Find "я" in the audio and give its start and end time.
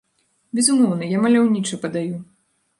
1.17-1.21